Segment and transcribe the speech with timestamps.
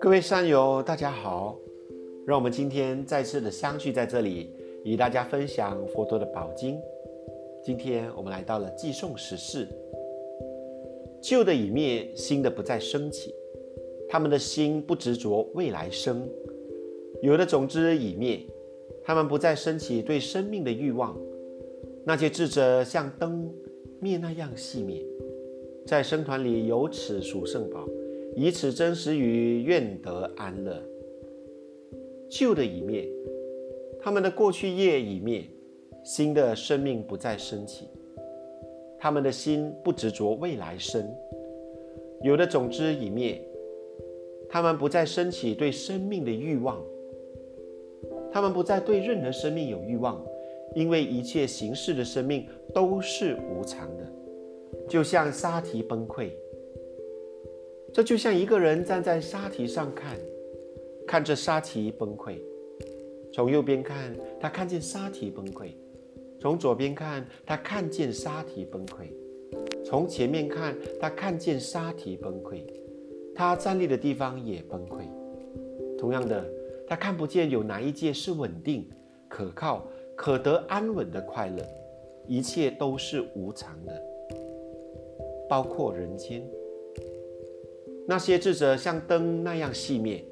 [0.00, 1.58] 各位善友，大家好！
[2.26, 4.50] 让我们今天再次的相聚在这里，
[4.84, 6.80] 与大家分享佛陀的宝经。
[7.62, 9.68] 今天我们来到了寄送十事，
[11.22, 13.34] 旧的已灭，新的不再升起。
[14.08, 16.28] 他们的心不执着未来生，
[17.22, 18.40] 有的种子已灭，
[19.04, 21.16] 他们不再升起对生命的欲望。
[22.04, 23.52] 那些智者像灯
[24.00, 25.04] 灭那样细灭，
[25.86, 27.86] 在僧团里有此属圣宝。
[28.36, 30.80] 以此真实于愿得安乐。
[32.28, 33.08] 旧的已灭，
[34.00, 35.44] 他们的过去业已灭，
[36.04, 37.88] 新的生命不再升起。
[38.98, 41.04] 他们的心不执着未来生，
[42.22, 43.42] 有的种子已灭，
[44.48, 46.80] 他们不再升起对生命的欲望。
[48.32, 50.24] 他们不再对任何生命有欲望，
[50.74, 54.04] 因为一切形式的生命都是无常的，
[54.88, 56.30] 就像沙堤崩溃。
[57.92, 60.16] 这就像一个人站在沙堤上看，
[61.06, 62.40] 看着沙堤崩溃。
[63.32, 65.68] 从右边看，他看见沙堤崩溃；
[66.40, 69.06] 从左边看，他看见沙堤崩溃；
[69.84, 72.62] 从前面看，他看见沙堤崩溃。
[73.34, 75.02] 他站立的地方也崩溃。
[75.98, 76.44] 同样的，
[76.86, 78.88] 他看不见有哪一界是稳定、
[79.28, 79.86] 可靠、
[80.20, 81.66] 可得安稳的快乐。
[82.26, 84.02] 一切都是无常的，
[85.48, 86.46] 包括人间。
[88.06, 90.22] 那些智者像灯那样熄灭，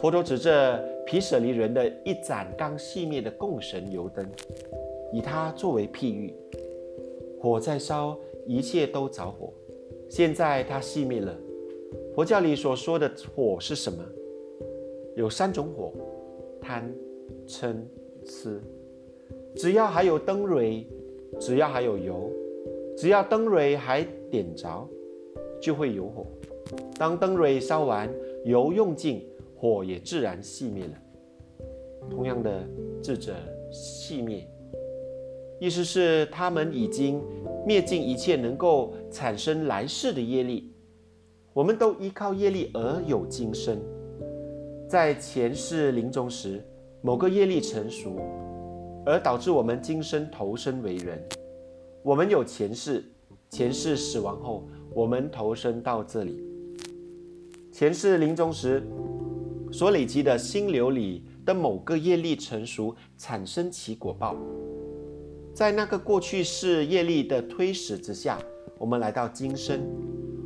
[0.00, 4.24] 佛陀指着毗舍离人的一盏刚熄灭的供神油灯，
[5.12, 6.32] 以它作为譬喻。
[7.40, 9.52] 火在烧，一切都着火。
[10.08, 11.36] 现在它熄灭了。
[12.14, 13.98] 佛教里所说的火是什么？
[15.16, 15.92] 有三种火：
[16.60, 16.94] 贪、
[17.48, 17.74] 嗔、
[18.24, 18.62] 痴。
[19.54, 20.86] 只要还有灯蕊，
[21.38, 22.30] 只要还有油，
[22.96, 24.88] 只要灯蕊还点着，
[25.60, 26.26] 就会有火。
[26.96, 28.08] 当灯蕊烧完，
[28.44, 30.92] 油用尽，火也自然熄灭了。
[32.10, 32.64] 同样的，
[33.02, 33.34] 智者
[33.72, 34.48] 熄灭，
[35.60, 37.22] 意思是他们已经
[37.66, 40.72] 灭尽一切能够产生来世的业力。
[41.52, 43.78] 我们都依靠业力而有今生，
[44.88, 46.64] 在前世临终时，
[47.02, 48.16] 某个业力成熟，
[49.04, 51.22] 而导致我们今生投生为人。
[52.02, 53.04] 我们有前世，
[53.50, 56.42] 前世死亡后，我们投生到这里。
[57.72, 58.86] 前世临终时
[59.70, 64.36] 所累积的心流里的某个业力成熟，产生其果报。
[65.54, 68.38] 在那个过去世业力的推使之下，
[68.78, 69.80] 我们来到今生，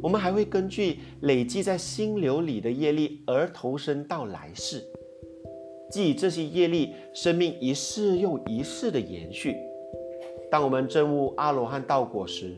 [0.00, 4.84] 我们还会根据累积在心流里的业力而投身到来世。
[5.92, 9.54] 即这些业力，生命一世又一世的延续。
[10.50, 12.56] 当我们证悟阿罗汉道果时，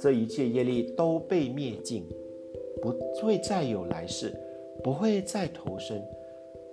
[0.00, 2.08] 这一切业力都被灭尽。
[2.80, 2.90] 不
[3.24, 4.34] 会再有来世，
[4.82, 6.02] 不会再投生，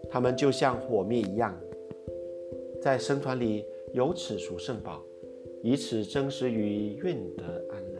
[0.09, 1.55] 他们就像火灭一样，
[2.81, 5.03] 在僧团里有此属圣宝，
[5.61, 7.99] 以此真实于愿得安乐。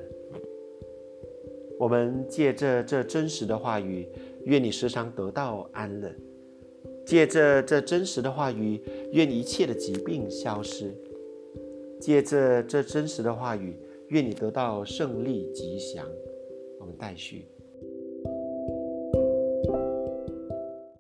[1.78, 4.08] 我们借着这真实的话语，
[4.46, 6.10] 愿你时常得到安乐；
[7.10, 8.80] 借着这真实的话语，
[9.14, 10.94] 愿一切的疾病消失；
[12.00, 13.76] 借着这真实的话语，
[14.10, 16.06] 愿你得到胜利吉祥。
[16.80, 17.48] 我们待续。